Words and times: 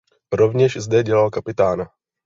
Rovněž 0.31 0.77
zde 0.77 1.03
dělal 1.03 1.29
kapitána. 1.29 1.89